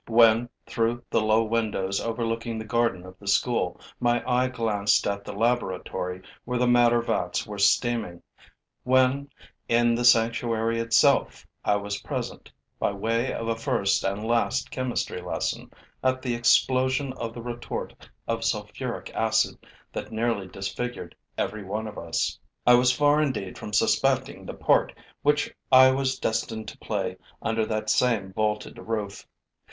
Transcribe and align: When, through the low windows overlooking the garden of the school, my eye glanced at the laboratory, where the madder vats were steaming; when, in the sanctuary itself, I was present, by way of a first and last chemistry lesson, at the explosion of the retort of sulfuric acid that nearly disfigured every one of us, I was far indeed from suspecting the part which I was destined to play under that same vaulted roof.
When, 0.07 0.49
through 0.65 1.03
the 1.11 1.21
low 1.21 1.43
windows 1.43 2.01
overlooking 2.01 2.57
the 2.57 2.65
garden 2.65 3.05
of 3.05 3.19
the 3.19 3.27
school, 3.27 3.79
my 3.99 4.23
eye 4.27 4.47
glanced 4.47 5.05
at 5.05 5.23
the 5.23 5.31
laboratory, 5.31 6.23
where 6.43 6.57
the 6.57 6.65
madder 6.65 7.01
vats 7.03 7.45
were 7.45 7.59
steaming; 7.59 8.23
when, 8.83 9.29
in 9.69 9.93
the 9.93 10.03
sanctuary 10.03 10.79
itself, 10.79 11.45
I 11.63 11.75
was 11.75 12.01
present, 12.01 12.51
by 12.79 12.91
way 12.93 13.31
of 13.31 13.47
a 13.47 13.55
first 13.55 14.03
and 14.03 14.25
last 14.25 14.71
chemistry 14.71 15.21
lesson, 15.21 15.69
at 16.03 16.23
the 16.23 16.33
explosion 16.33 17.13
of 17.13 17.35
the 17.35 17.43
retort 17.43 17.93
of 18.27 18.39
sulfuric 18.43 19.13
acid 19.13 19.55
that 19.93 20.11
nearly 20.11 20.47
disfigured 20.47 21.13
every 21.37 21.63
one 21.63 21.85
of 21.85 21.99
us, 21.99 22.39
I 22.65 22.73
was 22.73 22.91
far 22.91 23.21
indeed 23.21 23.55
from 23.55 23.71
suspecting 23.71 24.47
the 24.47 24.55
part 24.55 24.95
which 25.21 25.53
I 25.71 25.91
was 25.91 26.17
destined 26.17 26.67
to 26.69 26.77
play 26.79 27.17
under 27.39 27.67
that 27.67 27.91
same 27.91 28.33
vaulted 28.33 28.79
roof. 28.79 29.27